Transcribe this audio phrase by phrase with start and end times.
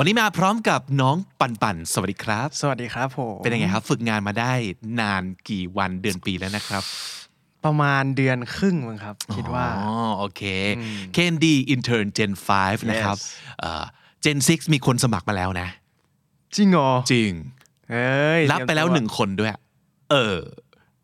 [0.00, 4.52] วันนี้มาพร้อมกับน้องปันปันสวัสดีครับ สวัสดีครับผมเป็นยังไงครับ ฝึกงานมาได้
[5.00, 6.82] นานกี่วันเดือนปีแล้วนะครับ
[7.64, 10.42] ประมาณเดือนครึ่งมั้งครับ คิดว่าอ๋อโอเค
[11.16, 13.24] Candy Intern Gen 5 นะครับ Yes
[13.60, 13.84] เอ่อ
[14.24, 15.68] Gen 6 มีคนสมัครมาแล้วนะ
[16.56, 17.32] จริงเหรอจริง
[17.90, 19.50] เอ้ยรับไปแล้วเตรียมตัวหนึ่งคนด้วย
[20.10, 20.36] เออ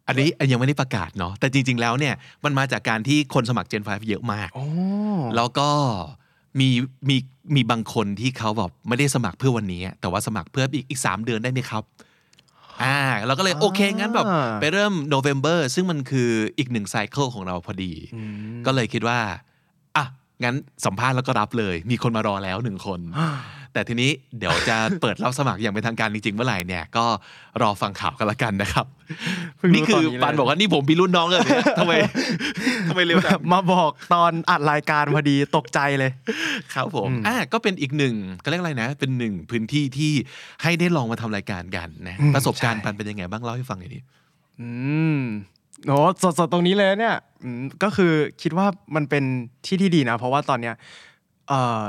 [0.06, 4.66] อันนี้ยังไม่ได้ประกาศเนาะแต่จริง ๆ แล้วเนี่ยมันมาจากการที่คนสมัคร Gen 5 เยอะมากโอ้
[5.36, 5.70] แล้วก็
[6.60, 6.68] มี
[7.08, 7.16] มี
[7.54, 11.82] มีบางคนที่เขาแบบไม่ได้สมัครเพื่อวันนี้ แต่ว่าสมัครเพื่ออีกอีกสามเดือนได้ไหมครับ
[12.82, 14.26] อ่าเราก็เลยโอเค งั้นแบบ
[14.60, 17.92] ไปเริ่ม November ซึ่งมันคืออีกหนึ่งไซเคิลของเราพอดี
[18.66, 19.18] ก็เลยคิดว่า
[19.96, 20.04] อะ
[20.44, 23.00] งั้นสัมภาษณ์แล้วก็รับเลย มีคนมารอแล้วหนึ่งคน
[23.74, 27.04] แต่ทีนี้เดี๋ยวจะเปิดรับสมัครอย่างเป็นทางการจริงๆเมื่อไหร่เนี่ยก็
[27.62, 28.86] รอฟังข่าวกันละกันนะครับ
[29.58, 31.92] เพิ่งรู้นี่คือตเลยปานบอกว่านี่ผมพี่รุ่นน้องเลยเนี่ยทำไม
[32.88, 36.10] ทำไมเร็วแบจังบมาบอกตอนอัดรายการพอดีตกใจเลย
[36.74, 38.14] ครับผมอ่าก็เป็นอีกหนึ่ง
[38.44, 40.12] ก็เรียกอะไรนะ เป็นหนึ่งพื้นที่ที่
[40.62, 44.00] ให้ได้ลองมาทำรายการกันนะอืมประสบการณ์ใช่ปันเป็นยังไงบ้างเล่าให้ฟังหน่อยดิ
[44.60, 44.68] อื
[45.16, 45.18] ม
[45.86, 45.98] โอ้
[46.38, 49.24] สดๆตรงนี้เลยเนี่ยอืมก็คือคิดว่ามันเป็น
[49.66, 50.74] ที่ที่ดีนะ เพราะว่าตอนเนี้ย
[51.48, 51.82] เอ่อ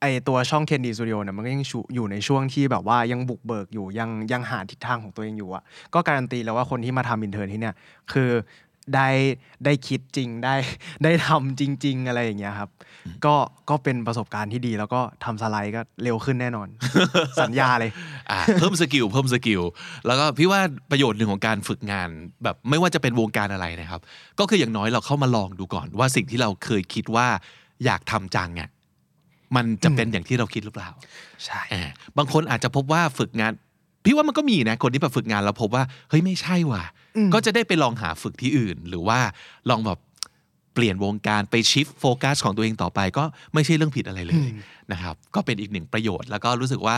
[0.00, 5.62] ไอตัวช่อง Candy Studio เนี่ยมันก็ยังชูอยู่ในช่วงที่แบบว่ายังบุกเบิกอยู่ยังยังหาทิศทางของตัวเองอยู่อะ
[5.94, 7.74] ก็การันตีแล้วว่าคนที่มาทำอินเทอร์ที่เนี่ย
[8.12, 8.30] คือ
[8.96, 9.08] ได้
[9.64, 10.54] ได้คิดจริงได้
[11.04, 12.70] ได้ทำจริง ๆ อะไรอย่างเงี้ยครับ
[13.24, 13.34] ก็
[13.70, 16.68] ก็เป็นประสบการณ์ที่ดีแล้วก็ทำสไลด์ก็เร็วขึ้นแน่นอน
[17.42, 17.90] สัญญาเลย
[18.30, 19.62] อ่าเพิ่ม skill เพิ่ม skill
[20.06, 22.08] แล้วก็พี่ว่าประโยชน์หนึ่งของการฝึกงาน
[22.44, 24.00] แบบไม่ว่าจะเป็นวงการอะไรนะครับ
[24.38, 27.26] ก็คืออย่างน้อยเราเข้ามาลองดูก่อนว่าสิ่งที่เราเคยคิดว่า
[27.84, 28.68] อยากทำจังอะ
[29.56, 30.88] มันจะเป็นอย่างที่เราคิดหรือเปล่า
[31.44, 33.52] ใช่อ่าบางคนอาจจะพบว่าฝึกงาน
[34.04, 36.84] พี่ว่ามันก็มีนะคนที่แบบฝึกงานแล้วพบว่าเฮ้ยไม่ใช่ว่ะ
[37.34, 39.18] ก็จะได้ไปลองหาฝึกที่อื่น หรือว่า
[39.70, 39.98] ลองแบบ
[40.74, 43.24] เปลี่ยนวงการไป shift focus ของตัวเองต่อไป ก็
[43.54, 44.48] ไม่ใช่เรื่องผิดอะไรเลย
[44.92, 46.96] นะครับ ก็เป็นอีกหนึ่งประโยชน์ แล้วก็รู้สึกว่า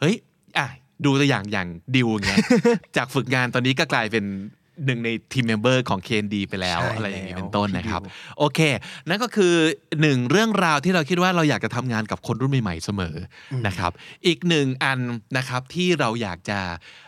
[0.00, 0.16] เฮ้ย
[0.58, 0.66] อะ
[1.04, 2.38] ดูตัวอย่างอย่างดิวอย่างเงี้ย
[2.96, 4.24] จากฝึกงานตอนนี้ก็กลายเป็น
[4.84, 8.60] หนึ่งใน team member ของ KND ไปแล้วใช่อะไรอย่างนี้แล้วเป็นต้นพี่นะครับดิวโอเค
[9.08, 9.54] นั่นก็คือ
[10.00, 13.16] หนึ่งเรื่องราวที่เราคิดว่าเราอยากจะทำงานกับคนรุ่นใหม่ๆเสมอ
[13.52, 13.92] อนะครับ
[14.26, 15.00] อีกหนึ่งอัน
[15.36, 16.58] นะครับที่เราอยากจะ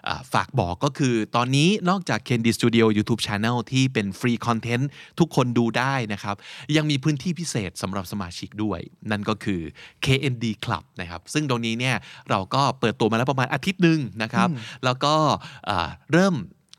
[0.06, 4.88] อ่าฝากบอกก็คือ ตอนนี้นอกจาก KND Studio YouTube Channel ที่เป็น free content
[5.18, 6.36] ทุกคนดูได้นะครับ
[6.76, 9.60] ยังมีพื้นที่พิเศษสำหรับสมาชิกด้วย นั่นก็คือ
[10.04, 11.96] KND Club นะครับ ซึ่งตรงนี้เนี่ย
[12.30, 14.48] เราก็เปิดตัวมาแล้วประมาณอาทิตย์หนึ่งนะครับ
[14.84, 15.14] แล้วก็
[15.68, 16.34] อ่าเริ่ม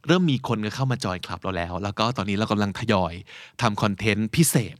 [0.08, 3.14] เริ่มมีคนเข้ามา join club เราแล้ว แล้วก็ตอนนี้เรากำลังทยอย
[3.62, 4.78] ทำ content พิเศษ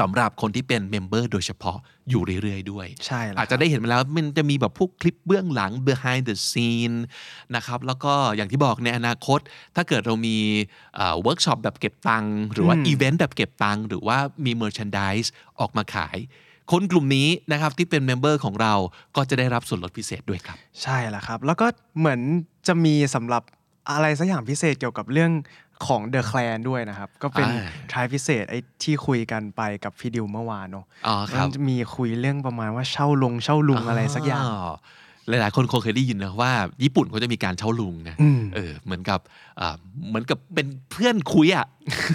[0.00, 1.78] สำหรับคนที่เป็น member โดยเฉพาะ
[2.10, 6.96] อยู่เรื่อยๆด้วย ใช่แล้วอาจจะได้เห็นมาแล้วมันจะมีแบบพวกคลิปเบื้องหลัง behind the scene
[7.56, 9.40] นะครับแล้วก็อย่างที่บอกในอนาคต
[9.76, 10.36] ถ้าเกิดเรามี
[10.96, 15.28] เวิร์กช็อปแบบเก็บตังค์หรือว่าอีเวนต์แบบเก็บตังค์หรือว่ามี merchandise
[15.60, 16.18] ออกมาขาย
[16.72, 18.74] คนกลุ่มนี้นะครับที่เป็น member ของเรา
[19.16, 21.66] ก็จะได้รับส่วนลดพิเศษด้วยครับ ใช่แล้วครับ แล้วก็
[21.98, 22.20] เหมือน
[22.66, 23.42] จะมีสำหรับ
[23.90, 25.32] อะไรสักอย่างพิเศษเกี่ยวกับเรื่อง
[25.86, 34.44] ของ The Clan ด้วยนะครับ ก็เป็นอ่าทรายพิเศษไอ้ที่คุยกันไปกับพี่ดิวเมื่อวานเนาะอ๋อครับมันจะมีคุยเรื่องประมาณว่าเช่าลงเช่าลุงอะไรสักอย่าง
[35.28, 36.52] หลายๆคนคงเคยได้ยินนะว่า
[36.84, 39.20] ญี่ปุ่นเขาจะมีการเช่าลุงนะอืมเออเหมือนกับ
[39.60, 39.74] อ่า
[40.08, 41.66] เหมือนกับเป็นเพื่อนคุยอะ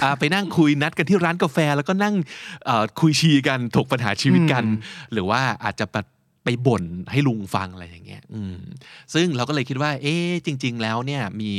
[0.04, 2.16] อ่าไปนั่งคุยนัดกันที่ร้านกาแฟ แล้วก็นั่ง
[2.68, 4.64] อ่าคุยชีกันถกปัญหาชีวิตกัน
[5.12, 5.86] หรือว่าอาจจะ
[6.44, 8.56] ไปบ่นให้ลุงฟังอะไรอย่างเงี้ยอืม
[9.14, 10.16] ซึ่งเราก็เลยคิดว่า เอ๊
[10.46, 11.52] จริง ๆ แล้วเนี่ยมี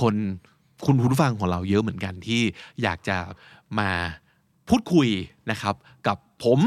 [0.00, 0.14] คน
[0.86, 2.42] คุณผู้ฟังของเราเยอะเหมือนกันที่
[2.82, 3.16] อยากจะ
[3.78, 3.90] มา
[4.68, 5.08] พูดคุย
[5.50, 5.74] นะครับ
[6.06, 6.58] กับผม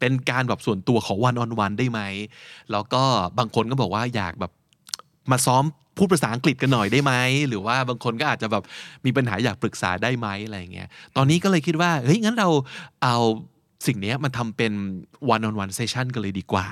[0.00, 2.00] เป็นการแบบส่วนตัวของวันออนวันได้ไหม
[2.72, 3.02] แล้วก็
[3.38, 4.52] บางคนก็บอกว่าอยากแบบ
[5.30, 5.64] มาซ้อม
[5.96, 7.12] พูดภาษาอังกฤษกันหน่อยได้ไหม
[7.48, 8.64] หรือว่าบางคนก็อาจจะแบบ
[9.04, 12.48] มีปัญหาอยากปรึกษาได้ไหมอะไรอย่างเงี้ย ตอนนี้ก็เลยคิดว่า เฮ้ย งั้นเรา
[13.02, 13.16] เอา
[13.86, 14.72] สิ่งเนี้ยมันทำเป็น
[15.34, 16.68] one on one session กันเลยดีกว่า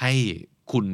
[0.00, 0.12] ให้
[0.72, 0.86] คุณ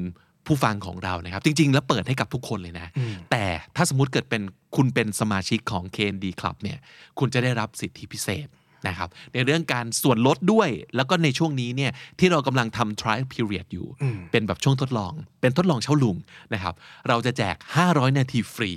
[0.47, 2.89] ผู้ฟังของเรานะครับ จริง ๆ แล้วเปิดให้กับทุกคนเลยนะ
[3.31, 3.45] แต่
[3.77, 4.43] ถ้าสมมติเกิดเป็น
[4.77, 6.79] คุณเป็นสมาชิกของ KND Club เนี่ย
[7.19, 8.49] คุณจะได้รับสิทธิพิเศษ
[8.89, 13.87] นะครับในเรื่องการส่วนลดด้วย แล้วก็ในช่วงนี้เนี่ยที่เรากำลังทำ trial period อยู่
[14.31, 16.17] เป็นแบบช่วงทดลอง เป็นทดลองเช่าลุง
[16.55, 16.75] นะครับ
[17.09, 17.57] เราจะแจก
[17.87, 18.73] 500 นาทีฟรี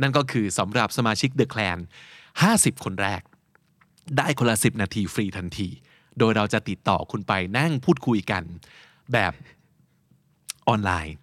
[0.00, 1.78] นั่นก็คือสำหรับสมาชิก The Clan
[2.30, 3.22] 50 คนแรก
[4.18, 5.68] ได้คนละ 10 นาทีฟรีทันที
[6.20, 8.42] โดยเราจะติดต่อคุณไปนั่งพูดคุยกัน
[9.12, 9.32] แบบ
[10.68, 11.14] ออนไลน์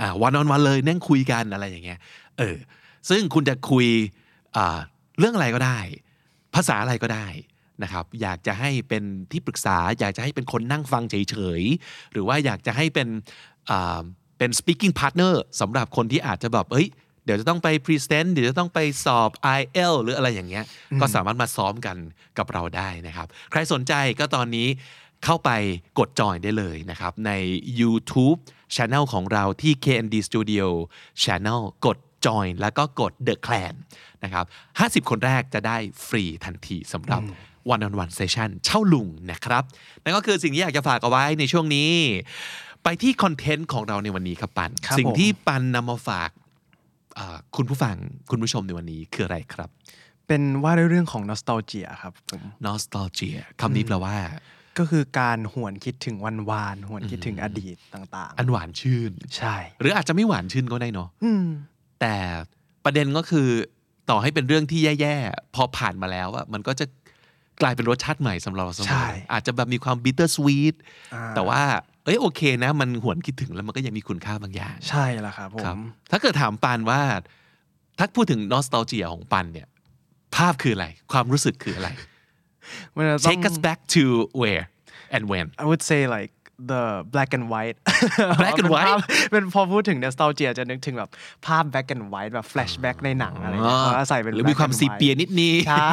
[0.00, 1.98] อ่าวันออนวันเลยนั่งคุยกันอะไรอย่างเงี้ย
[2.38, 2.56] เออ
[3.10, 3.86] ซึ่งคุณจะคุย
[4.56, 4.78] อ่า
[5.18, 5.78] เรื่องอะไรก็ได้
[6.54, 7.26] ภาษาอะไรก็ได้
[7.82, 13.08] นะครับอยากจะให้เป็นที่ปรึกษา อยากจะให้เป็นคนนั่งฟังเฉยๆ หรือว่าอยากจะให้เป็น
[13.70, 14.00] อ่า
[14.38, 16.88] เป็น speaking partner สำหรับคนที่อาจจะแบบเอ้ย
[17.24, 20.64] เดี๋ยวจะต้องไป present เดี๋ยวจะต้องไปสอบ IEL หรืออะไรอย่างเงี้ย
[21.00, 21.96] ก็สามารถมาซ้อมกัน
[22.38, 24.68] กับเราได้นะครับ ใครสนใจก็ตอนนี้
[25.24, 25.50] เข้าไป
[25.98, 27.32] กดจอยได้เลยนะครับ ใน
[27.80, 28.38] YouTube
[28.74, 30.66] Channel ของเราที่ KND Studio
[31.24, 33.74] Channel กด join แล้วก็กด The Clan
[34.24, 34.44] นะครับ
[35.04, 37.22] 50 คนแรกจะได้ฟรีทันทีสำหรับ
[37.72, 39.62] one on one session เช่าลุงนะครับ
[40.02, 41.90] นั่นก็คือสิ่งที่อยากจะฝากเอาไว้ในช่วงนี้
[42.84, 46.43] ไปที่คอนเทนต์ของเราในวันนี้ครับปันครับสิ่งผมที่ปันนำมาฝากอ่า
[47.56, 47.96] คุณผู้ฟัง
[48.30, 49.68] คุณผู้ชมในวันนี้คืออะไรครับ
[50.26, 54.16] เป็นว่าด้วยเรื่องของ nostalgia ครับผม nostalgia คำนี้แปลว่า
[54.78, 61.46] ก็คือการหวนคิดถึงวันวาน หวนคิดถึงอดีตต่างอันหวานชื่นๆใช่ หรืออาจจะไม่หวานชื่นก็ได้เนาะอืม
[62.00, 62.14] แต่
[62.84, 63.48] ประเด็นก็คือ
[64.10, 66.86] ต่อให้เป็นเรื่องที่แย่ๆ พอผ่านมาแล้วอะมันก็จะ
[67.62, 70.74] กลายเป็นรสชาติใหม่สำหรับเราเสมใช่ออาจจะแบบมีความ bitter sweet
[71.14, 71.62] อ่าแต่ว่า
[72.04, 75.80] เอ้ยโอเคนะ มันหวนคิดถึงแล้วมันก็ยังมีคุณค่าบางอย่าง ใช่แล้วครับผครับม
[76.10, 77.00] ถ้าเกิดถามปานว่า
[77.98, 79.68] ถ้าพูดถึง nostalgia ของปันเนี่ย
[80.36, 81.88] ภาพคืออะไร ความรู้สึกคืออะไร
[82.94, 84.02] มันจะต้อง take us back to
[84.40, 84.64] where
[85.14, 86.32] and when I would say like
[86.72, 86.82] the
[87.14, 87.76] black and white
[88.40, 88.98] Black and เป็น white ภาพ
[89.32, 91.10] เป็นพอพูดถึง nostalgia จะนึกถึงแบบ
[91.46, 95.88] ภาพ black and white แบบ flashback ในหนังอะไรเงี้ยเขาอาศัยเป็นหรือมี black ความ and ซี white เปียนิดนี้ใช่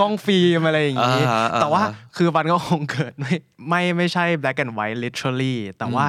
[0.00, 1.82] กล้องฟิล์มอะไรอย่างนี้อ่าอ่าแต่ว่า
[2.16, 3.34] คือมันก็คงเกิดไม่
[3.68, 6.04] ไม่ไม่ใช่ black and white literally แต่ว่า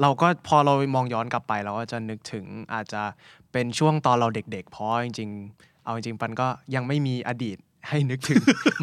[0.00, 2.44] เราก็พอเรามองย้อนกลับไปเราก็จะนึกถึง
[2.74, 3.02] อาจจะ
[3.52, 8.42] เป็นช่วงตอนเราเด็กๆเพราะจริงๆเอาจริงๆปันก็ยังไม่มีอดีต ให้นึกถึง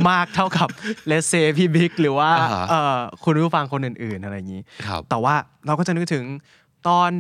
[0.10, 0.68] มากเท่ากับ
[1.10, 6.24] let's say พี่บิ๊กหรือว่าอ่าฮะเอ่อคุณผู้ฟังคนอื่น ๆ อะไรอย่างนี้ครับแต่ว่าเราก็จะนึกถึง
[6.88, 7.12] ตอน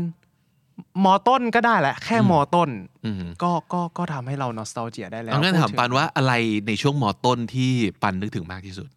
[1.03, 2.69] มอต้นก็ได้แหละ แค่มอต้น
[3.05, 6.33] อืมก็ก็ก็ทำให้เรา nostalgia ได้แล้วเอางั้นพูดถามถึงปันว่าอะไร
[6.67, 7.71] ในช่วงมต้นที่
[8.03, 8.87] ปันนึกถึงมากที่สุด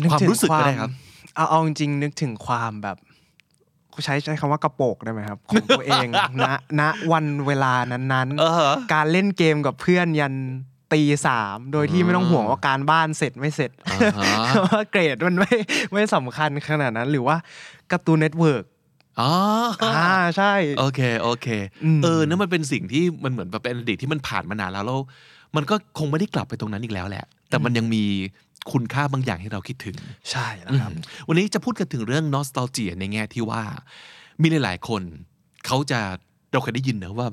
[0.00, 0.90] นึกความถึงรู้สึกก็ได้ครับ
[1.36, 2.98] เอาเอาจริงๆนึกถึงความแบบ
[4.04, 6.06] ใช้ใช้คำว่ากระโปกได้ไหมครับ ของตัวเอง
[6.42, 6.44] ณ
[6.80, 7.72] ณวันเวลา
[8.12, 10.34] นั้นเออการเล่นเกมกับเพื่อนยัน
[10.94, 14.34] ตีสามโดยที่ไม่ต้องห่วงว่าการบ้านเสร็จไม่เสร็จอ่าฮะ
[14.72, 15.54] ว่าเกรดมันไม่
[15.92, 17.36] ไม่สำคัญขนาดนั้นหรือว่า
[17.92, 18.64] Cartoon Network
[19.20, 19.32] อ๋อ
[19.96, 21.48] อ่าใช่โอเคโอเค
[21.84, 25.00] อืมเออนั่นมันเป็นสิ่งที่มันเหมือนแบบเป็นอดีตที่มันผ่านมานานแล้วแล้ว
[25.56, 28.04] มันก็คงไม่ได้กลับไปตรงนั้นอีกแล้วแหละ แต่มันยังมี
[28.72, 29.96] คุณค่าบางอย่างให้เราคิดถึง
[30.30, 33.62] ใช่แล้วครับอืมวันนี้จะพูดกันถึงเรื่อง nostalgia ในแง่ที่ว่า
[34.40, 35.02] มีหลายๆคน
[35.66, 36.00] เขาจะ
[36.52, 37.28] เราเคยได้ยินนะว่า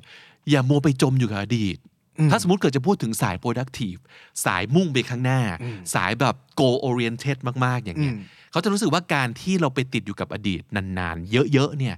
[0.50, 1.78] อย่ามัวไปจมอยู่กับอดีต
[2.31, 4.00] ถ้าสมมติเกิดจะพูดถึงสาย productive
[4.46, 5.42] สายมุ่งไปข้างหน้า
[5.96, 11.96] สายแบบ goal oriented มาก ๆ อย่างเงี้ยอืมเขาจะรู้สึกว่าการที่เราไปติดอยู่กับอดีตนานๆ เยอะ ๆ เนี่ย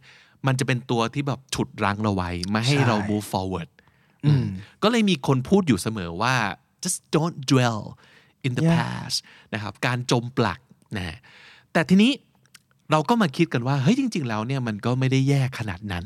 [0.48, 3.70] มันจะเป็นตัวที่แบบฉุดรั้งเราไว้ไม่ให้เรา move forward
[4.26, 4.46] อืม
[4.84, 6.36] ก็เลยมีคนพูดอยู่เสมอว่า
[6.84, 7.82] just don't dwell
[8.48, 8.76] in the Yeah.
[8.78, 9.18] past
[9.54, 10.60] นะครับการจมปลัก
[10.98, 11.18] นะ
[11.74, 12.12] แต่ทีนี้
[12.92, 16.06] เราก็มาคิดกันว่าเฮ้ยจริง ๆ แล้วเนี่ยมันก็ไม่ได้แย่ขนาดนั้น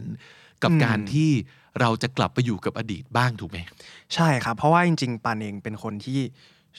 [0.64, 1.32] กับอืมการที่
[1.80, 3.60] เราจะกลับไปอยู่กับอดีตบ้างถูกไหม
[4.16, 6.20] ใช่ครับ เพราะว่าจริง ๆปานเองเป็นคนที่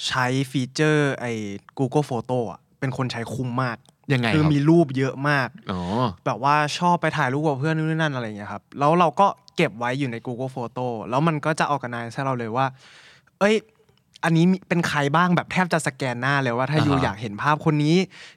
[0.06, 1.32] ใช้ฟีเจอร์ไอ้
[1.78, 3.76] Google Photo อะเป็นคนใช้คุ้มมาก
[4.12, 5.80] ยังไงคือครับมีรูปเยอะมากอ๋อ
[6.26, 9.26] แบบว่าชอบไปถ่ายรูปกับเพื่อนนู่นนนั่นอะไรอย่างเงี้ยครับ แล้วเราก็
[9.56, 12.66] เก็บไว้อยู่ใน Google Photo แล้วมันก็จะ organize ให้เราเลยว่า
[13.38, 13.54] เอ้ย
[14.24, 17.96] อันนี้มีเป็นใครบ้างแบบแทบจะสแกนหน้าเลยว่าถ้าอ่าฮะยูอยากเห็นภาพคนนี้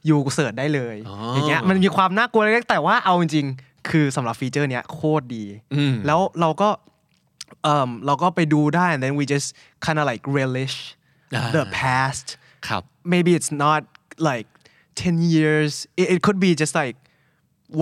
[0.10, 5.46] ยูเสิร์ชได้เลยอ๋อออย่างเงี้ยมันมีความน่ากลัวเล็กๆแต่ว่าเอาจริงๆ คือสำหรับฟีเจอร์เนี้ยโคตรดี
[5.76, 6.70] อืมแล้วเราก็
[7.64, 9.48] เอ่มเราก็ไปดูได้ and then we just
[9.86, 10.76] kind of like relish
[11.36, 12.28] อ่า the past
[12.68, 12.84] ครับ
[13.14, 13.82] maybe it's not
[14.30, 14.48] like
[14.96, 15.72] 10 years
[16.02, 16.96] it, it could be just like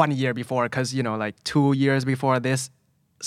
[0.03, 2.60] one year before because you know like two years before this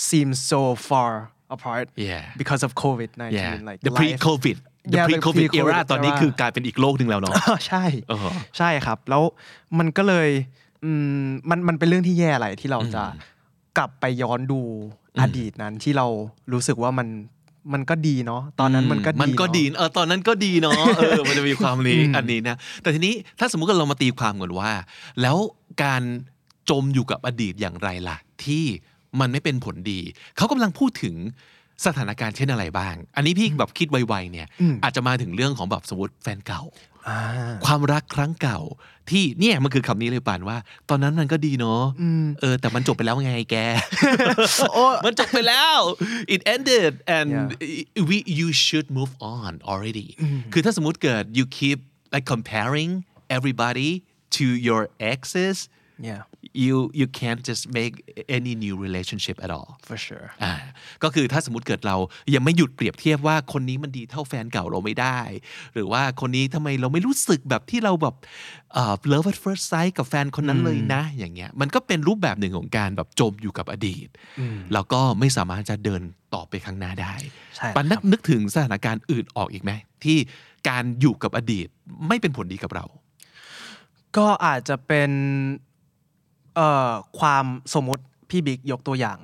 [0.09, 1.11] seems so far
[1.55, 2.25] apart Yeah.
[2.41, 4.57] because of covid-19 yeah like the life- pre-covid
[4.93, 9.23] the Yeah, the pre-covid era pre-COVID ตอนนี้ era คือกลายเป็นอีกโลกหนึ่งแล้วเนาะอ๋อใช่อ่าฮะใช่ครับ แล้ว
[9.77, 10.29] มันก็เลย
[10.83, 13.03] อืมมันมันเป็นเรื่องที่แย่อะไรที่เราจะ
[13.77, 14.59] กลับไปย้อนดู
[15.21, 16.07] อดีตนั้นที่เรา
[16.53, 17.07] รู้สึกว่ามัน
[17.73, 24.71] มันก็ดีเนาะตอนนั้นมันก็ดีมันก็เอะดีเออตอนนั้นก็ดีเนาะเออมันจะมีความนี้อันนี้นะแต่ทีนี้ถ้าสมมุติว่าเรามาตีความก่อนว่า
[25.21, 25.37] แล้ว
[25.83, 26.01] การ
[26.69, 28.63] จมอยู่กับอดีตอย่างไรล่ะ ที่
[29.19, 29.99] มันไม่เป็นผลดี
[30.37, 31.15] เขากำลังพูดถึง
[31.85, 34.47] สถานการณ์เช่นอะไรบ้าง อันนี้พี่แบบคิดไวๆเนี่ย
[34.83, 36.92] อาจจะมาถึงเรื่องของแบบสมมติแฟนเก่าอ่า
[37.65, 38.59] ความรักครั้งเก่า
[39.09, 40.57] ที่เนี่ยมันคือคำนี้เลยปานว่า
[40.89, 41.83] ตอนนั้นมันก็ดีเนาะ
[42.41, 43.55] เออแต่มันจบไปแล้วไงแก
[45.05, 45.79] มันจบไปแล้ว
[46.33, 47.27] it ended and
[48.09, 50.09] we you should move on already
[50.53, 51.79] คือถ้าสมมุติเกิด you keep
[52.13, 52.91] like comparing
[53.37, 53.91] everybody
[54.37, 54.81] to your
[55.11, 55.57] exes
[56.09, 56.21] yeah
[56.65, 57.95] you you can't just make
[58.37, 60.53] any new relationship at all for sure อ่า
[61.03, 61.97] ก็คือถ้าสมมติเกิดเรา
[62.35, 65.19] ยังไม่หยุดเปรียบเทียบว่าคนนี้มันดีเท่าแฟนเก่าเราไม่ได้
[65.73, 68.15] หรือว่าคนนี้ทำไมเราไม่รู้สึกแบบที่เราแบบ
[68.73, 74.07] เอ่อ love at first sight กับแฟนคนนั้นเลยนะ อย่างเงี้ยมันก็เป็นรูปแบบหนึ่งของการแบบจมอยู่กับอดีต
[74.73, 76.01] แล้วก็ไม่สามารถจะเดิน
[76.33, 77.15] ต่อไปข้างหน้าได้
[77.55, 79.71] ใช่ปันนึคกรับนึกถึงสถานการณ์อื่นออกอีกไหม
[80.03, 80.17] ที่
[80.69, 81.67] การอยู่กับอดีต
[82.07, 82.85] ไม่เป็นผลดีกับเรา
[84.17, 85.72] ก็อาจจะเป็นเอ่อ
[87.19, 89.19] ความสมมติพี่บิ๊กยกตัวอย่าง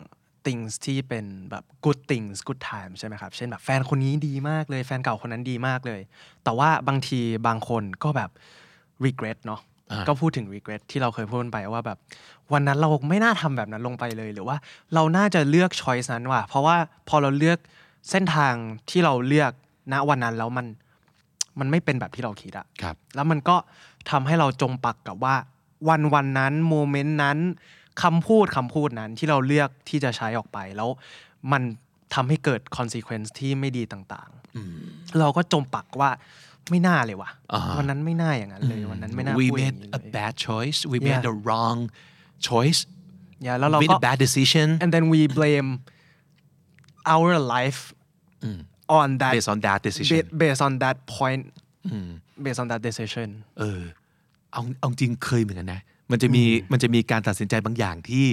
[0.46, 6.02] things ที่เป็นแบบ good things good time ใช่ไหมครับ เช่นแบบแฟนคนนี้ดีมากเลยแฟนเก่าคนนั้นดีมากเลย
[6.44, 8.30] แต่ว่าบางทีบางคนก็แบบ
[9.06, 11.98] regret เนาะอ่าก็พูดถึง regret ที่เราเคยพูดไปว่าแบบ
[12.54, 14.58] วันนั้นเราไม่น่าทำแบบนั้นลงไปเลย หรือว่า
[14.94, 16.76] เราน่าจะเลือก choice นั้นว่ะเพราะว่า
[17.10, 17.60] พอเราเลือก
[18.10, 18.54] เส้นทาง
[18.90, 19.52] ที่เราเลือก
[19.94, 20.68] ณวันนั้นแล้วมัน
[21.60, 23.56] มันไม่เป็นแบบที่เราคิดอะครับ แล้วมันก็
[24.12, 25.36] ทำให้เราจมปักกับว่า
[25.88, 27.38] วันวันนั้นโมเมนต์นั้น
[28.04, 30.90] คำพูดคำพูดนั้นที่เราเลือกที่จะใช้ออกไปแล้ว
[31.52, 31.62] มัน
[32.14, 36.10] ทำให้เกิด consequence ที่ไม่ดีต่างๆ เราก็จมปักว่า
[36.70, 41.32] ไม่น่าเลยว่ะอ่าวันนั้นไม่น่าอย่างนั้นเลยวันนั้นไม่น่า we พูดอย่าง made นี้ a เลย bad choice we made Yeah.
[41.34, 41.80] a wrong
[42.48, 42.80] choice
[43.44, 45.70] อย่าแล้วเรา made ก็ a bad decision and then we blame
[47.16, 47.82] our life
[49.00, 51.44] on that based on that decision ba- based on that point
[52.46, 53.28] based on that decision
[53.60, 53.82] เออ
[54.54, 58.26] เอาเอาจริงเคยเหมือนกันนะ มันจะมีมันจะมีการตัดสินใจบางอย่างที่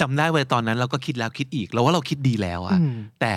[0.00, 2.78] จำได้ไว้ตอนนั้นเราก็คิดแล้วคิดอีกเราว่าเราคิดดีแล้วอะ
[3.20, 3.34] แต่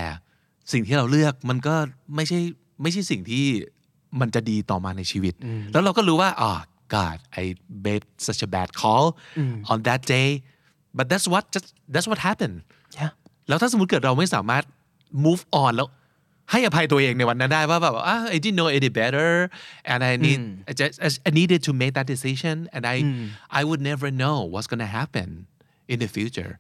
[0.71, 1.75] สิ่งที่เราเลือกมันก็
[2.15, 2.39] ไม่ใช่
[2.81, 3.45] ไม่ใช่สิ่งที่
[4.19, 5.33] มันจะดีต่อมาในชีวิต
[5.71, 6.51] แล้วเราก็รู้ว่าอ๋อ
[6.93, 7.43] God I
[7.86, 9.05] made such a bad call
[9.71, 10.29] on that day
[10.98, 12.57] but that's what just that's what happened
[13.00, 13.12] yeah
[13.48, 14.63] แล้วถ้าสมมติเกิดเราไม่สามารถ
[15.25, 15.88] move on แล้ว
[16.51, 19.29] ให้อภัยตัวเองในวันนั้นได้ว่าแบบอะ I didn't know any better
[19.91, 20.39] and I need
[20.70, 20.96] I just
[21.27, 22.96] I needed to make that decision and I
[23.60, 25.29] I would never know what's gonna happen
[25.91, 26.53] in the future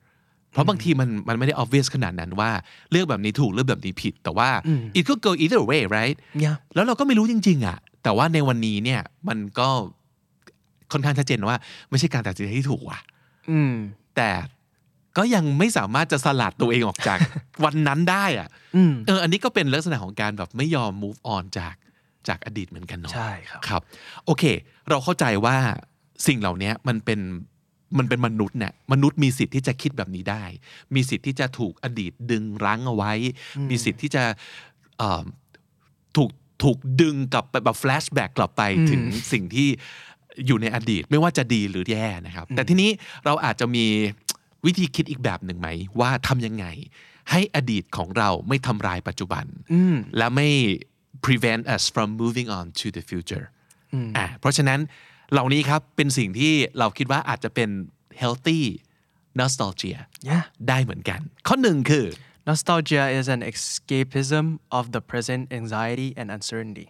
[0.51, 2.51] เพราะบางทีมันมันไม่ได้ obvious ขนาดนั้นว่า
[2.91, 4.49] เลือกแบบนี้ถูกเลือกแบบนี้ผิด แต่ว่า
[4.97, 9.69] it could go either way right Yeah แล้วเราก็ไม่รู้จริง ๆอะแต่ว่าในวันนี้เนี่ยมันก็
[10.91, 11.57] ค่อนข้างชัดเจนว่า
[11.89, 12.99] ไม่ใช่การตัดสินใจที่ถูกว่ะ
[13.51, 13.73] อืม
[14.15, 14.29] แต่
[15.17, 17.19] ก็ยังไม่สามารถจะสลัดตัวเองออกจาก
[17.63, 21.75] วันนั้นได้อะอืมเอออันนี้ก็เป็นลักษณะของการแบบไม่ยอม move on จาก
[22.27, 23.81] จากอดีตเหมือนกันเนาะใช่ครับครับ
[24.25, 24.43] โอเค
[24.89, 25.55] เราเข้าใจว่า
[26.27, 27.19] สิ่งเหล่านี้มันเป็น
[27.97, 30.43] มันเป็นมนุษย์เนี่ยมนุษย์มีสิทธิ์ที่จะคิดแบบนี้ได้
[30.95, 33.13] มีสิทธิ์ที่จะถูกอดีตดึงรั้งเอาไว้
[33.69, 34.23] มีสิทธิ์ที่จะ
[34.97, 35.23] เอ่อ
[36.17, 36.31] ถูก
[36.63, 39.01] ถูกดึงกลับไปแบบแฟลชแบ็กกลับไปถึง
[39.31, 39.67] สิ่งที่
[40.47, 42.89] อยู่ในอดีตไม่ว่าจะดีหรือแย่นะครับ แต่ทีนี้
[43.25, 43.85] เราอาจจะมี
[44.65, 46.65] วิธีคิดอีกแบบหนึ่งไหม ว่าทำยังไง
[47.31, 49.45] ให้อดีตของเราไม่ทำลายปัจจุบัน
[50.17, 50.49] และไม่
[51.25, 53.45] prevent us from moving on to the future
[54.17, 54.79] อ่าเพราะฉะนั้น
[55.31, 57.69] เหล่านี้ครับเป็นสิ่งที่เราคิดว่าอาจจะเป็น
[58.21, 58.61] healthy
[59.39, 59.99] nostalgia
[60.29, 62.07] yeah ได้เหมือนกัน ข้อหนึ่งคือ
[62.49, 64.45] Nostalgia is an escapism
[64.77, 66.87] of the present anxiety and uncertainty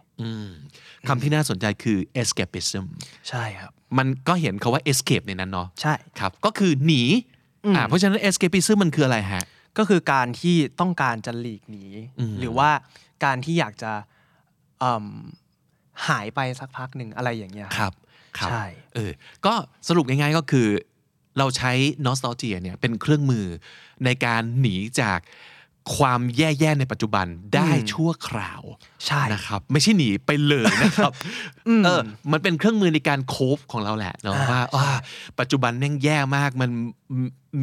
[1.07, 2.85] คำที่น่าสนใจคือ escapism
[3.29, 7.03] ใช่ครับ มันก็เห็นคาว่า escape ในนั้นเนาะใช่ครับ ก็คือหนี
[7.75, 9.44] อ่าเพราะฉะนั้น escapism มันคืออะไรฮะ
[9.77, 11.86] ก็คือการที่ต้องการจะหลีกหนี
[12.39, 12.70] หรือว่า
[13.25, 13.91] การที่อยากจะ
[14.80, 15.06] เอิ่ม
[16.08, 17.94] หายไปสักพักหนึ่งอะไรอย่างเงี้ยครับ
[18.38, 18.65] ครับใช่
[18.96, 19.12] เออ
[19.46, 19.53] ก็
[19.88, 20.68] สรุปง่ายๆก็คือ
[21.38, 21.72] เราใช้
[22.06, 23.46] nostalgia เนี่ยเป็นเครื่องมือ
[24.06, 25.20] ในการหนีจาก
[25.95, 28.61] ความแย่ๆในปัจจุบันได้ชั่วคราว
[29.07, 31.11] ใช่นะครับ ไม่ใช่หนีไปเลยนะครับ
[31.85, 34.97] เออมันเป็นเครื่องมือในการโคฟของเราแหละเนาะว่าอ่า
[35.39, 36.69] ปัจจุบันแม่งแย่มากมัน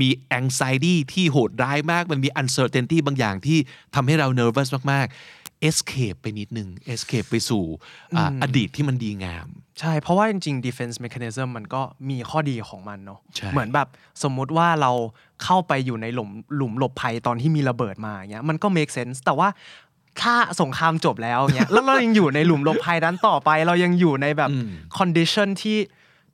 [0.00, 0.08] มี
[0.38, 3.58] anxiety ที่โหดร้ายมาก มันมี uncertainty บางอย่างที่
[3.94, 7.64] ทำให้เรา nervous มากๆ escape ไปนิดนึง escape ไปสู่
[8.16, 9.48] อ่าอดีตที่มันดีงาม
[9.80, 13.88] ใช่ เพราะว่าจริงๆ defense mechanism มันก็มีข้อดีของมันเนาะใช่เหมือนแบบ
[14.22, 14.92] สมมุติว่าเรา
[15.45, 19.49] เข้าไปอยู่ในหลุมหลุมหลบภัยตอนที่มีระเบิดมาอย่างเงี้ยมันก็ make sense แต่ว่า
[20.23, 24.50] ถ้าสงครามจบแล้วเงี้ยแล้วเรายังอยู่ในหลุมหลบภัยนั้นต่อไป เรายังอยู่ในแบบ
[24.99, 25.78] condition ที่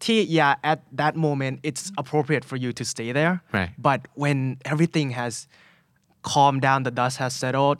[0.05, 3.71] ที่ yeah at that moment it's appropriate for you to stay there Right.
[3.89, 4.39] but when
[4.73, 5.35] everything has
[6.33, 7.79] calmed down the dust has settled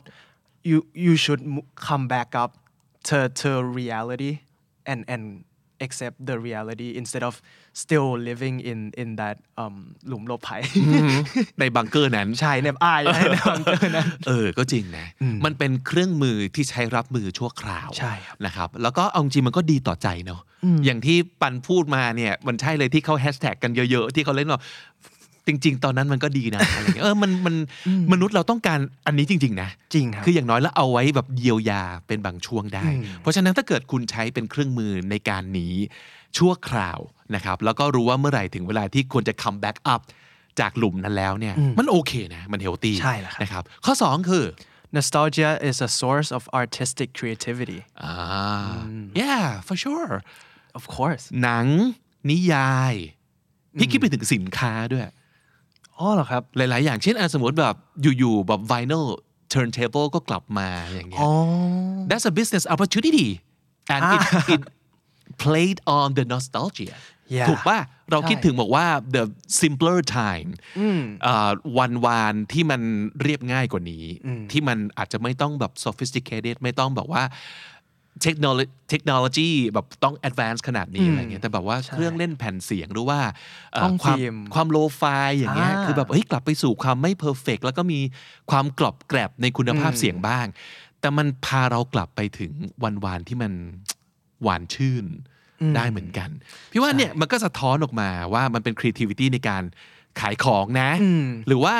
[0.69, 2.51] you you should mo- come back up
[3.09, 3.49] to to
[3.81, 4.33] reality
[4.91, 5.23] and and
[5.85, 7.33] accept the reality instead of
[7.83, 9.75] still living in in that um
[10.07, 10.61] หลุมหลบภัย
[11.59, 15.07] ในบังเกอร์นั้นใช่ในอายในบังเกอร์นั้นเออก็จริงนะ
[15.45, 20.41] มันเป็นเครื่องมือที่ใช้รับมือชั่วคราวใช่ครับนะครับแล้วก็เอาจริงมันก็ดีต่อใจเนาะ
[20.85, 24.61] อย่างที่ปันพูดมาเนี่ยมันใช่เลยที่เขาแฮชแท็กกันเยอะๆ ที่เขาเล่นว่า
[25.47, 27.55] จริง ๆ ตอนนั้นมันก็ดีนะอะไรอย่างเงี้ยเออมันมัน
[28.11, 32.85] มนุษย์เราต้องการอันนี้จริง ๆ นะ จริงครับคืออย่างน้อยแล้วเอาไว้แบบเยียวยาเป็นบางช่วงได้
[33.21, 35.67] เพราะฉะนั้นถ้าเกิดคุณใช้เป็นเครื่องมือในการหนี
[36.37, 36.99] ชั่วคราว
[37.35, 40.01] นะครับแล้วก็รู้ว่าเมื่อไหร่ถึงเวลาที่ควรจะ come back up
[40.59, 44.45] จากหลุมนั้นแล้วเนี่ยมันโอเคนะมันเฮลตี้ใช่แล้วครับนะครับข้อ 2 คือ
[44.97, 48.13] nostalgia is a source of artistic creativity อ่า
[49.21, 50.15] yeah for sure
[50.77, 51.65] of course หนัง
[52.29, 52.95] นิยาย
[53.79, 55.05] พี่คิดไปถึงสินค้าด้วย
[55.99, 59.05] อ๋อเหรอครับ หลาย ๆ อย่างเช่นอะสมมติแบบอยู่ๆแบบ vinyl
[59.53, 61.31] turntable ก็กลับมาอย่างเงี้ยอ๋อ
[62.09, 63.29] that's a business opportunity
[63.93, 64.21] and it,
[64.53, 64.61] it
[65.43, 66.97] played on the nostalgia
[67.37, 67.79] Yeah ถูกป่ะ
[68.11, 68.85] เราคิดใช่ถึงบอกว่า
[69.15, 69.23] the
[69.59, 70.49] simpler time
[71.23, 72.81] เอ่อวันวานที่มัน
[73.21, 74.05] เรียบง่ายกว่านี้
[74.51, 77.23] ที่มันอาจจะไม่ต้องแบบ sophisticated ไม่ต้องแบบว่า
[78.23, 83.19] เทคโนโลยีเทคโนโลยีแบบต้อง advance ขนาดนี้อะไรเงี้ยแต่แบบว่าเครื่องเล่นแผ่นเสียงหรือว่า
[83.73, 85.03] เอ่อกล้องความฟิล์มความโลไฟ
[85.37, 87.99] อย่างเงี้ยอ่าคือแบบเฮ้ยกลับไปสู่ความไม่เพอร์เฟกแล้วก็มี
[88.51, 90.45] ความกรอบแกรบในคุณภาพเสียงบ้าง
[90.99, 92.51] แต่มันพาเรากลับไปถึง
[92.83, 93.51] วันวานที่มัน
[94.43, 95.05] หวานชื่น
[95.75, 96.29] ได้เหมือนกัน
[96.71, 99.63] พี่ว่าเนี่ยมันก็สะท้อนออกมาว่ามันเป็น creativity ในการ
[100.19, 100.89] ขายของนะ
[101.47, 101.75] หรือว่า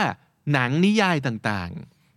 [0.53, 1.71] หนังนิยายต่าง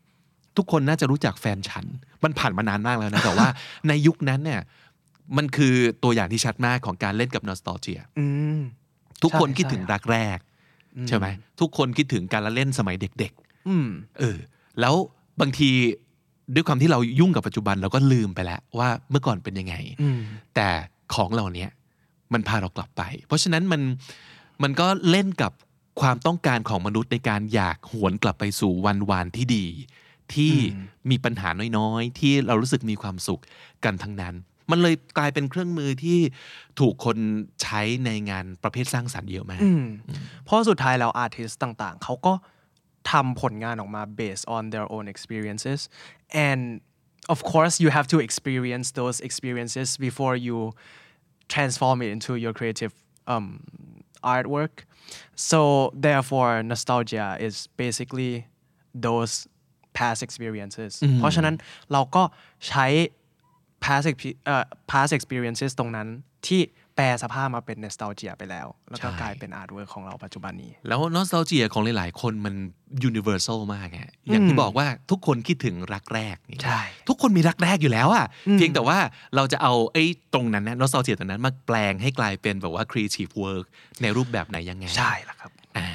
[0.05, 1.87] ๆ ทุกคนน่าจะรู้จักแฟนฉัน
[2.25, 3.49] มันผ่านมานานมากแล้วนะแต่ว่า
[3.89, 4.61] ในยุคนั้นเนี่ย
[5.37, 8.59] มันคือตัวอย่างที่ชัดมากของการเล่นกับ nostalgia อืม
[9.23, 10.39] ทุกคนใช่คิดถึงใช่รักแรก
[11.09, 11.27] ใช่ไหม
[11.61, 13.33] ทุกคนคิดถึงการละเล่นสมัยเด็ก
[13.69, 14.39] อืมๆเออ
[14.81, 14.95] แล้ว
[15.41, 15.71] บางที
[16.55, 20.21] ด้วยความที่เรายุ่งกับปัจจุบันเราก็ลืมไปแล้วว่าเมื่อก่อนเป็นยังไงอืม
[20.55, 20.69] แต่
[21.15, 21.67] ของเหล่านี้
[22.33, 23.83] มันพาเรากลับไป เพราะฉะนั้นมัน
[24.63, 25.53] มันก็เล่นกับ
[26.01, 29.67] ความต้องการของมนุษย์ในการอยากหวนกลับไปสู่วันวานที่ดี
[30.35, 30.55] ที่
[31.11, 33.43] มีปัญหาน้อยๆ ที่เรารู้สึกมีความสุข
[33.85, 34.35] กันทั้งนั้น
[34.71, 36.19] มันเลยกลายเป็นเครื่องมือที่
[36.81, 37.19] ถูกคน
[37.63, 39.61] ใช้ในงานประเภทสร้างสรรค์เยอะมาก
[40.45, 42.35] เพราะสุดท้ายแล้วอาร์ติสต์ต่างๆ เขาก็
[43.11, 45.81] ทำผลงานออกมา based on their own experiences
[46.49, 46.63] and
[47.35, 50.59] of course you have to experience those experiences before you
[51.55, 52.93] transform it into your creative
[53.33, 53.47] um,
[54.35, 54.75] artwork
[55.51, 55.61] so
[56.07, 58.33] therefore nostalgia is basically
[59.07, 59.33] those
[59.99, 61.55] past experiences เพราะฉะนั้น
[61.93, 62.23] เราก็
[62.69, 62.87] ใช้
[63.85, 66.09] past expe- เอ่อ past experiences ตรงนั้น
[66.49, 66.63] ที่
[66.97, 72.55] แปลสภาพมาเป็น nostalgia ไปแล้ว แล้วก็ใช่กลายเป็น artwork ของเราปัจจุบันนี้ แล้วนอส t a ลเจียของหลาย ๆ คนมัน
[73.09, 78.99] universal มากไงอย่างที่บอกว่าทุกคนคิดถึงรักแรกนี่ใช่ทุกคนมีรักแรกอยู่แล้วอะเพียงแต่ว่า
[79.37, 83.65] เราจะเอาไอ้ตรงนั้นนะนอส t a ลเจียตรงนั้นมาแปลงให้กลายเป็นแบบว่า creative work
[84.03, 85.89] ในรูปแบบไหนยังไง ใช่แล้วครับอ่า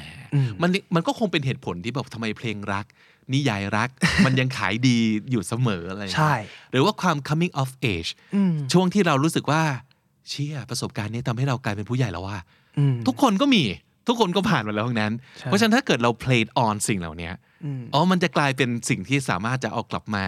[0.62, 2.86] มันมันก็คงเป็นเหตุผลที่แบบทำไมเพลงรัก
[3.32, 3.88] นิยายรัก
[4.26, 4.98] มันยังขายดี
[5.30, 6.34] อยู่เสมออะไรอย่างเงี้ยใช่
[6.70, 8.10] หรือว่าความ coming of age
[8.72, 9.62] ช่วงที่เรารู้สึกว่า
[10.28, 12.38] เชี่ยประสบการณ์นี้ทำให้เรากลายเป็นผู้ใหญ่แล้วว่า
[12.78, 13.62] อืมทุกคนก็มี
[14.08, 17.30] ทุกคนก็ผ่านมาแล้วทั้งนั้นใช่เพราะฉะนั้นถ้าเกิดเรา play on สิ่งเหล่านี้
[17.92, 20.24] อ๋อมันจะกลายเป็นสิ่งที่สามารถจะเอากลับมา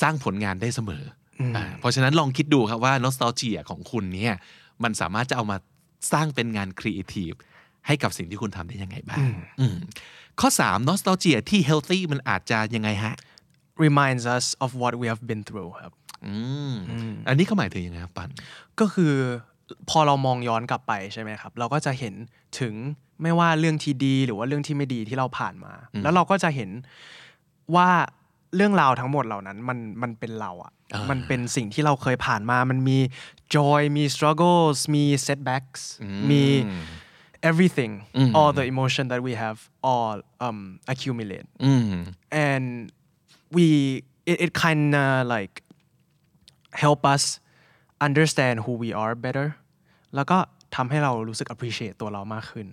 [0.00, 1.04] สร้างผลงานได้เสมอ
[1.56, 4.34] อ่าเพราะฉะนั้นลองคิดดูครับว่า nostalgia ของคุณเนี่ย
[4.82, 5.56] มันสามารถจะเอามา
[6.12, 7.36] สร้างเป็นงาน creative
[7.86, 9.26] ให้กับสิ่งที่คุณทำได้ยังไงบ้าง
[9.60, 9.76] อืม
[10.40, 13.14] ข้อ3 nostalgia ที่ healthy มันอาจจะยังไงฮะ
[13.86, 15.92] reminds us of what we have been through ครับ
[16.26, 16.34] อื
[16.70, 16.72] ม
[17.28, 18.30] อันนี้เขาหมายถึงยังไงครับปัน
[18.80, 19.12] ก็คือ
[19.90, 22.14] พอเรามองย้อนกลับไปใช่ไหมครับ เราก็จะเห็น
[22.60, 22.74] ถึง
[23.22, 25.72] ไม่ว่าเรื่องที่ดี หรือว่าเรื่องที่ไม่ดีที่เราผ่านมา
[26.02, 26.70] แล้วเราก็จะเห็น
[27.76, 27.88] ว่า
[28.56, 32.98] เรื่องราวทั้งหมดเหล่านั้นมันมันเป็นเราอะอ่ามัมันเป็นสิ่งที่เราเคยผ่านมา มันมี
[33.54, 35.82] joy มี struggles มี setbacks
[36.30, 36.42] มี
[37.50, 37.92] everything
[38.38, 39.58] all the emotion that we have
[39.90, 40.60] all um
[40.92, 41.92] accumulate อืม
[42.48, 42.64] and
[43.56, 43.66] we
[44.30, 45.54] it, it kind of like
[46.84, 47.22] help us
[48.06, 49.46] understand who we are better
[50.14, 50.38] แล้วก็
[50.76, 52.66] ทำให้เรารู้สึก appreciate ตัวเรามากขึ้น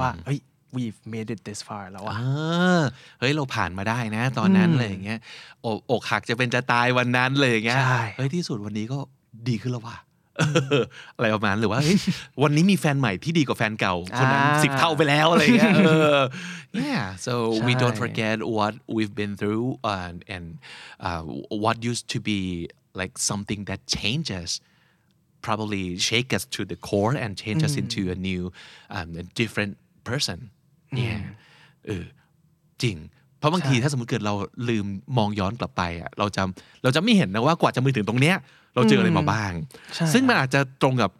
[0.00, 0.40] ว่าเฮ้ย
[0.76, 2.22] we've made it this far แล้วอะเอ
[2.80, 2.82] อ
[3.20, 5.18] เฮ้ย เราผ่านมาได้นะ ตอนนั้นอะไรอย่างเงี้ย
[5.64, 8.98] อกอกหักจะเป็นจะตายวันนั้นเลยอย่างเงี้ยใช่เฮ้ยที่สุดวันนี้ก็
[9.48, 10.42] ดีขึ้นแล้วว่ะเอ
[10.80, 10.82] อ
[11.16, 11.98] อะไรประมาณนั้นหรือว่าเฮ้ย
[12.42, 16.20] วันนี้มีแฟนใหม่ที่ดีกว่าแฟนเก่าคนนั้นอ่าสิบเท่าไปแล้วอะไรอย่างเงี้ยเออ
[16.88, 17.32] yeah so
[17.66, 20.46] we ใช่ don't forget what we've been through uh, and
[21.06, 21.22] uh,
[21.64, 22.40] what used to be
[23.00, 24.50] like something that changes
[25.46, 28.42] probably shake us to the core and change us into a new
[28.96, 29.72] um, a different
[30.08, 30.38] person
[31.02, 31.20] yeah
[31.86, 32.04] เออ
[32.82, 32.96] จริง
[33.38, 34.34] เพราะบางทีถ้าสมมติเกิดเรา
[34.68, 34.86] ลืม
[35.18, 36.42] มองย้อนกลับไปอะเราจะ
[36.82, 38.36] เราจะไม่เห็นนะว่ากว่าจะมาถึงตรงเนี้ย
[38.74, 39.52] เราเจออะไรมาบ้าง
[39.94, 41.10] ใช่ซึ่งมันอาจจะตรงกับ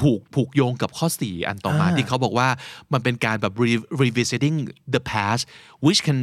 [0.00, 2.48] ผูกผูกโยงกับข้อ 4 อันต่อมาอ่าที่เขาบอกว่า
[2.92, 4.56] มันเป็นการแบบ re- revisiting
[4.94, 5.42] the past
[5.86, 6.18] which can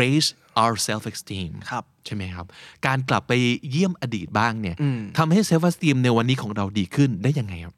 [0.00, 0.28] raise
[0.60, 2.46] our self esteem ครับใช่ไหมครับ
[2.86, 3.32] การกลับไป
[3.70, 4.76] เยี่ยมอดีตบ้างเนี่ย
[5.18, 7.74] ทำให้ self esteem ในวันนี้ของเราดีขึ้นได้ยังไงครับ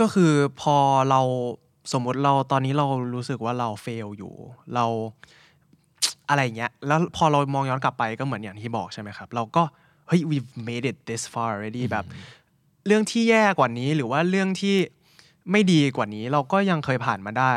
[0.00, 0.76] ก็คือพอ
[1.10, 1.20] เรา
[1.92, 4.34] สมมติเราตอนนี้เรารู้สึกว่าเราเฟลอยู่
[4.74, 4.86] เรา
[6.28, 9.62] อะไรอย่างเงี้ย แล้วพอเรามองย้อนกลับไปก็เหมือนอย่างที่บอกใช่ไหมครับ เราก็
[10.08, 12.04] เฮ้ย we've made it this far already แบบ
[12.86, 14.76] เรื่องที่แย่กว่านี้หรือว่าเรื่องที่
[15.50, 17.54] ไม่ดีกว่านี้เราก็ยังเคยผ่านมาได้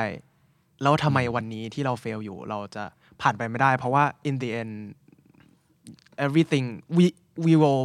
[0.83, 2.83] แล้วทำไมวันนี้ที่เราเฟลอยู่ เราจะ
[3.21, 4.73] ผ่านไปไม่ได้ เพราะว่า in the end
[6.25, 6.65] everything
[6.97, 7.05] we
[7.45, 7.83] we will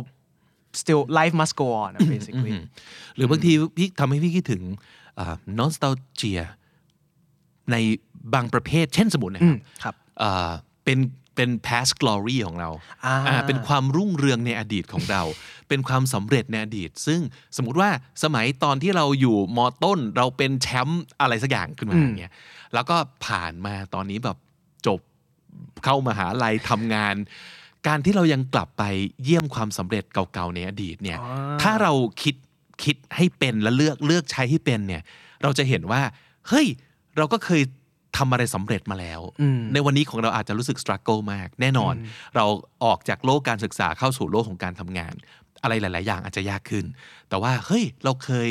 [0.80, 2.52] still life must go on อะ basically
[3.16, 4.62] หรือบางทีพี่ทำให้พี่คิดถึง
[5.58, 6.40] นอสตาเจีย
[7.70, 7.76] ใน
[8.34, 10.50] บางประเภท เช่นสมมตินะอืครัมบครับอ่า
[10.84, 10.98] เป็น
[11.36, 12.70] เป็น past glory ของเรา
[13.06, 15.22] อ่าอ่าเป็นความรุ่งเรืองในอดีตของเรา
[15.68, 17.20] เป็นความสำเร็จในอดีต ซึ่ง
[17.56, 17.90] สมมุติว่า
[18.22, 22.32] สมัยตอนที่เราอยู่มอต้น เราเป็นแชมป์อะไรสักอย่างขึ้นมาอย่างเงี้ย
[22.74, 22.96] แล้วก็
[23.26, 24.38] ผ่านมาตอนนี้แบบ
[24.86, 25.00] จบ
[25.84, 27.14] เข้ามาหาลัยทำงาน
[27.86, 28.82] การที่เรายังกลับไป
[29.24, 32.34] เยี่ยมความสำเร็จเก่าๆในอดีตเนี่ยอ่าถ้าเราคิด
[32.84, 35.02] คิดให้เป็นและเลือกเลือกใช้ให้เป็นเนี่ย
[35.42, 36.02] เราจะเห็นว่า
[36.48, 36.66] เฮ้ย
[37.16, 37.62] เราก็เคย
[38.16, 41.94] ทำอะไรสำเร็จมาแล้วอืมในวันนี้ของเราอาจจะรู้สึกส t รั g เกิลมาก แน่นอน
[42.36, 42.44] เรา
[42.84, 45.14] ออกจากโลกการศึกษาเข้าสู่โลกของการทำงาน
[45.62, 46.84] อะไรหลาย ๆ อย่างอาจจะยากขึ้น
[47.28, 48.48] แต่ว่าเฮ้ยเราเคย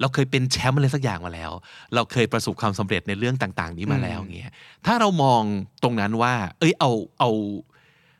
[0.00, 1.52] เราเคยเป็นแชมป์อะไรสักอย่างมาแล้ว
[1.94, 4.52] เราเคยประสบความสำเร็จในเรื่องต่าง ๆ นี้มาแล้วเงี้ย
[4.86, 5.42] ถ้าเรามอง
[5.82, 7.30] ตรงนั้นว่า เอ้ย เอา เอา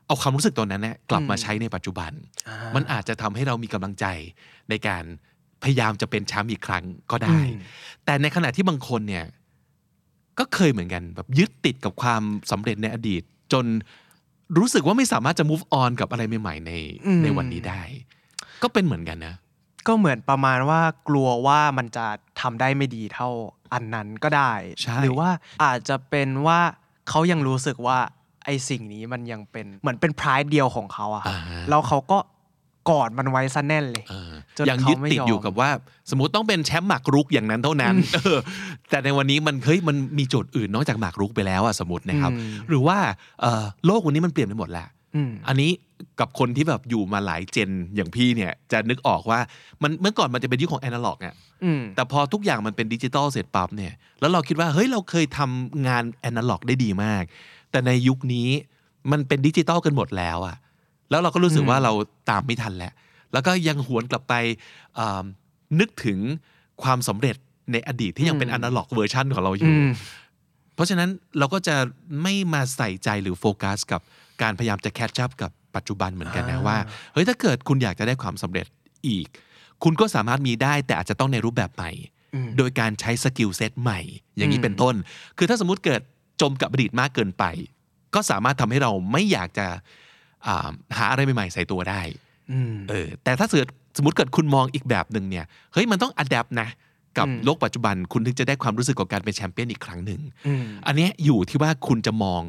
[0.06, 2.12] เอาความรู้สึกตรงนั้นเนี่ยกลับมาใช้ในปัจจุบัน
[2.48, 4.06] อ่ามันอาจจะทำให้เรามีกำลังใจ
[4.70, 5.04] ในการ
[5.62, 7.60] พยายามจะเป็นแชมป์อีกครั้งก็ได้อืม
[8.04, 9.24] แต่ในขณะที่บางคนเนี่ย
[10.40, 13.22] ก็เคยเหมือนกันแบบยึดติดกับความสำเร็จในอดีต
[13.52, 13.64] จน
[14.58, 16.72] รู้สึกว่าไม่สามารถจะ move on กับอะไรใหม่ๆใน
[17.06, 17.82] อืมในวันนี้ได้
[18.62, 19.34] ก็เป็นเหมือนกันนะ
[19.86, 22.06] ก็เหมือนประมาณว่ากลัวว่ามันจะ
[22.40, 23.28] ทำได้ไม่ดีเท่า
[23.72, 25.28] อันนั้นก็ได้ใช่หรือว่า
[25.64, 26.60] อาจจะเป็นว่า
[27.08, 27.98] เขายังรู้สึกว่า
[28.44, 32.18] ไอ้สิ่งนี้มันยังเป็นเหมือนเป็นพรายเดียวของเขาอะครับอ่าฮะแล้วเขาก็
[32.88, 35.70] กอดมันไว้ซะแน่นเลยเออจนยังยึดเขาไม่ติดยอมอยู่กับว่า
[36.10, 38.38] สมมติต้องเป็นแชมป์หมากรุกอย่างนั้นเท่านั้นเออ
[38.90, 42.98] แต่ในวันนี้มันเฮ้ยมันมีโจทย์อื่นนอกจากหมากรุกไปแล้วอะสมมตินะครับอืมหรือว่า
[43.40, 45.70] เอ่อโลกวันนี้มันเปลี่ยนไปหมดแล้วอืมอันนี้
[46.20, 49.40] กับคนที่แบบอยู่มาหลาย gen อย่างพี่เนี่ย จะนึกออกว่า
[49.82, 57.22] มันเมื่อก่อนมันจะเป็นยุคของแอนะล็อกอะอืมแต่พอทุกอย่างมันเป็นดิจิตอลเสร็จปั๊บเนี่ยแล้วเราคิดว่าเฮ้ยเราเคยทำงานแอนะล็อกได้ดีมาก
[57.70, 58.48] แต่ในยุคนี้
[59.12, 60.56] มันเป็นดิจิตอลกันหมดแล้วอะ
[61.10, 61.92] แล้วเราก็รู้สึกว่าเรา
[62.30, 62.92] ตามไม่ทันแล้ว
[63.32, 64.34] แล้วก็ยังหวนกลับไป
[64.98, 65.24] อ่า
[65.80, 66.18] นึกถึง
[66.82, 67.36] ความสำเร็จ
[67.72, 69.90] ในอดีตที่ยังเป็นอืม analog version ของเราอยู่อืม
[70.74, 71.76] เพราะฉะนั้นเราก็จะ
[72.22, 74.00] ไม่มาใส่ใจหรือโฟกัส กับ
[74.42, 76.76] การพยายามจะแคชชั p กับปัจจุบันเหมือนกันนะอ่าว่า
[77.12, 78.66] เฮ้ยถ้าเกิดคุณอยากจะได้ความสำเร็จ
[79.06, 79.26] อีก
[79.84, 81.90] คุณก็สามารถมีได้แต่อาจจะต้องในรูปแบบใหม่
[82.34, 84.00] อืมโดยการใช้ skill set ใหม่
[84.36, 84.94] อย่างนี้อืมเป็นต้น
[85.38, 86.00] คือถ้าสมมติเกิด
[86.40, 87.44] จมกับอดีตมากเกินไป
[88.14, 89.78] ก็สามารถทำให้เราไม่อยากจะอ่า
[90.96, 92.00] หาอะไรใหม่ๆใส่ตัวได้
[92.52, 96.68] อืมเออแต่ถ้าเกิดสมมติเกิดคุณมองอีกแบบหนึ่งเนี่ยเฮ้ยมันต้องอัดแอปนะ
[97.18, 102.42] กับอืมโลกปัจจุบันคุณถึงจะได้ความรู้สึกของการเป็นแชมเปี้ยนอีกครั้งหนึ่งอืมอันเนี้ยอยู่ที่ว่าคุณจะมอง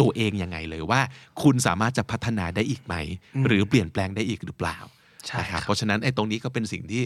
[0.00, 1.00] ตัวเองยังไงเลยว่า
[1.42, 2.94] คุณสามารถจะพัฒนาได้อีกไหม
[3.34, 4.76] อืมหรือเปลี่ยนแปลงได้อีกหรือเปล่า
[5.26, 7.02] ใช่นะครับครับเพราะฉะนั้นไอ้ตรงนี้ก็เป็นสิ่งที่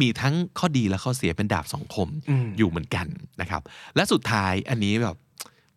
[0.00, 3.06] มีทั้งข้อดีและข้อเสียเป็นดาบสองคมอืมอยู่เหมือนกัน
[3.40, 3.62] นะครับ
[3.96, 5.16] และสุดท้ายอันนี้แบบ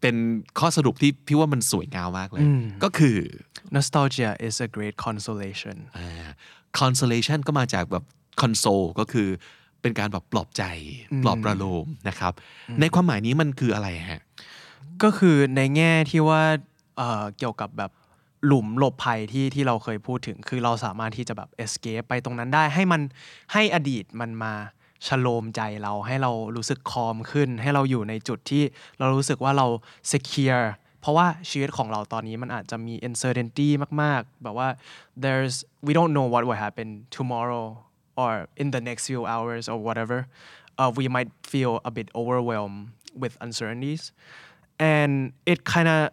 [0.06, 0.18] เป็น
[0.60, 3.18] ข้อสรุปที่พี่ว่ามันสวยงามมากเลยอืมก็คือ
[3.76, 6.28] nostalgia is a great consolation อ่า
[6.80, 8.04] consolation ก็มาจากแบบ
[8.42, 9.28] console ก็คือ
[9.82, 10.64] เป็นการแบบปลอบใจ
[11.12, 12.34] อืมปลอบประโลมนะครับ
[12.80, 14.22] ในความหมายนี้มันคืออะไรฮะ
[15.04, 16.42] ก็คือในแง่ที่ว่า
[16.98, 17.92] เอ่อเกี่ยวกับแบบ
[18.46, 23.02] หลุมหลบภัยที่ที่เราเคยพูดถึง คือเราสามารถที่จะแบบ escape ไปตรงนั้นได้ให้มัน
[23.54, 24.54] ให้อดีตมันมา
[25.08, 28.64] ชโลมใจเราให้เรารู้สึกคอมขึ้น ให้เราอยู่ในจุดที่
[29.00, 29.68] เรารู้สึกว่าเรา
[30.12, 30.66] secure
[31.02, 33.70] เพราะว่าชีวิตของเราตอนนี้มันอาจจะมี uncertainty
[34.02, 34.70] มาก ๆ แบบว่า
[35.24, 35.56] there's
[35.88, 36.88] we don't know what will happen
[37.18, 37.66] tomorrow
[38.22, 40.20] or in the next few hours or whatever
[40.80, 42.82] uh, we might feel a bit overwhelmed
[43.22, 44.04] with uncertainties
[44.80, 46.10] and it kind of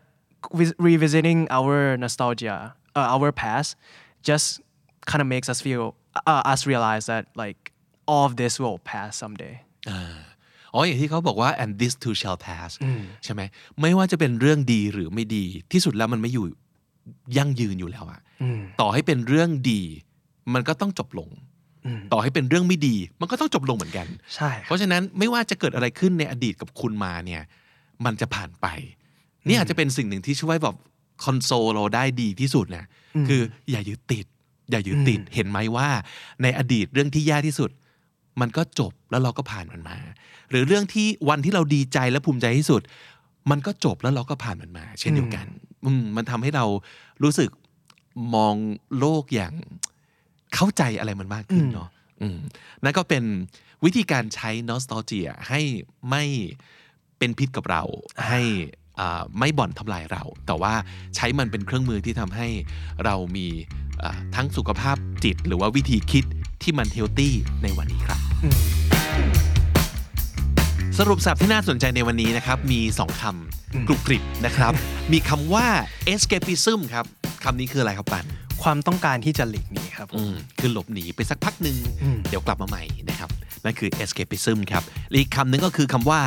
[0.78, 3.76] revisiting our nostalgia uh, our past
[4.22, 4.60] just
[5.06, 5.94] kind of makes us feel
[6.26, 7.71] uh, us realize that like
[8.12, 9.54] all of this will pass someday
[10.74, 12.70] อ๋ออย่างที่เขาบอกว่า and this too shall pass
[13.24, 13.42] ใช่ไหม
[13.80, 16.46] ไม่ว่าจะเป็นเรื่องดีหรือไม่ดี ที่สุดแล้วมันไม่อยู่
[17.36, 18.20] ยั่งยืนอยู่แล้วอะ
[18.80, 19.82] ต่อให้เป็นเรื่องดี
[20.54, 21.30] มันก็ต้องจบลง
[22.12, 27.42] ต่อให้เป็นเรื่องไม่ดี มันก็ต้องจบลงเหมือนกันใช่เพราะฉะนั้นไม่ว่าจะเกิดอะไรขึ้นในอดีตกับคุณมาเนี่ย
[28.04, 28.66] มันจะผ่านไป
[29.48, 30.76] นี่อาจจะเป็นสิ่งหนึ่งที่ช่วยแบบ
[31.24, 32.84] คอนโซลเราได้ดีที่สุดนะ
[33.28, 34.26] คืออย่ายึดติด
[34.70, 35.88] อย่ายึดติดเห็นไหมว่า
[36.42, 37.70] ในอดีตเรื่องที่แย่ที่สุด
[38.40, 39.98] มันก็จบแล้วเราก็ผ่านมันมา
[40.50, 42.82] หรือเรื่องที่วันที่เราดีใจและภูมิใจที่สุด
[43.50, 45.46] มันก็จบแล้วเราก็ผ่านมันมา เช่นเดียวกัน
[45.84, 46.64] อืมมันทำให้เรา
[47.22, 47.50] รู้สึก
[48.34, 48.54] มอง
[48.98, 49.52] โลกอย่าง
[50.54, 51.88] เข้าใจอะไรมันมากขึ้นเนาะ
[52.20, 52.38] อืม
[52.84, 53.24] นั่นก็เป็น
[53.84, 55.60] วิธีการใช้ nostalgia ให้
[56.10, 56.24] ไม่
[57.18, 57.82] เป็นพิษกับเรา
[58.28, 58.40] ให้
[59.00, 60.74] อ่าไม่บ่อนทำลายเรา แต่ว่า
[61.16, 62.48] ใช้มันเป็นเครื่องมือที่ทำให้
[63.04, 63.46] เรามี
[64.02, 66.24] อ่าทั้งสุขภาพจิต หรือว่าวิธีคิด
[66.62, 68.21] ที่มันเฮลตี้ในวันนี้ครับ
[70.98, 74.72] สรุปสับที่น่าสนใจในวันนี้นะครับ มี 2คำกรุบกริบนะครับ
[75.12, 75.66] มีคำว่า
[76.12, 77.04] escapism ครับ
[77.44, 78.24] คำนี้คืออะไรครับปัน
[78.62, 83.30] ความต้องการที่จะหลีกหนีครับผมอืมคือหลบหนีไปสักพักหนึ่งอืมเดี๋ยวกลับมาใหม่นะครับ
[83.64, 86.20] นั่นคือ escapism ครับและอีกคำหนึ่งก็คือคำว่า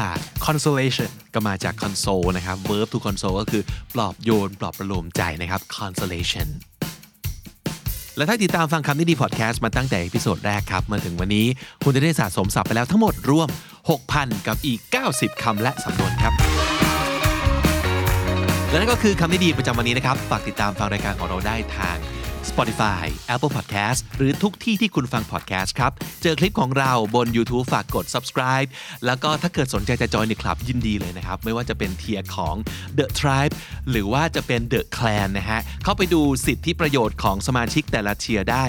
[0.45, 6.47] consolation ก็มาจาก console นะครับ verb to console ก็คือปลอบโยน ปลอบประโลมใจนะครับ consolation
[8.17, 11.45] และถ้าติดตามฟังคำนี้ดีพอดแคสต์มาตั้งแต่ episode แรกครับ มาถึงวันนี้
[11.83, 13.47] คุณจะได้สะสมศัพท์ไปแล้วทั้งหมดรวม
[13.97, 14.79] 6,000 กับอีก
[15.11, 16.33] 90 คำและสำนวนครับ
[18.69, 21.97] และนั่นก็คือคำนี้ดีประจำวันนี้นะครับ ฝากติดตามฟังรายการของเราได้ทาง
[22.51, 28.69] Spotify Apple Podcast หรือทุกที่ที่คุณฟัง podcast ครับ เจอคลิปของเราบน YouTube ฝากกด subscribe
[29.05, 32.55] แล้วก็ถ้าเกิดสนใจจะ join ในคลับยินดีเลยนะครับ ไม่ว่าจะเป็น tier ของ
[32.97, 33.53] The Tribe
[33.89, 38.65] หรือว่าจะเป็น The Clan นะฮะ เข้าไปดูสิทธิประโยชน์ของสมาชิกแต่ละ tier ได้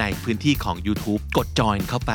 [0.00, 2.12] ในพื้นที่ของ YouTube กดจอยเข้าไป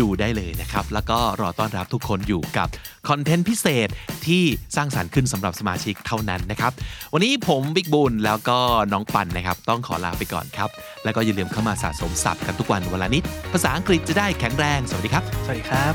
[0.00, 2.68] ดูได้เลยนะครับ แล้วก็รอต้อนรับทุกคนอยู่กับ
[3.08, 3.88] content พิเศษ
[4.26, 4.42] ที่
[4.76, 6.72] สร้างสรรค์ขึ้นสำหรับสมาชิกเท่านั้นนะครับ
[7.12, 8.58] วันนี้ผมบิ๊กบุญแล้วก็
[8.92, 10.68] น้องปันนะครับ ต้องขอลาไปก่อนอนครับ
[11.04, 15.94] แล้วก็อย่าลืมเข้ามาสะสมศัพท์กันทุกวันวันละนิด ภาษาอังกฤษจะได้แข็งแรง สวัสดีครับ สวัสดีครับ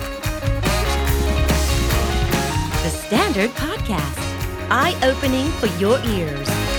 [2.85, 4.21] The Standard Podcast,
[4.71, 6.78] eye opening for your ears.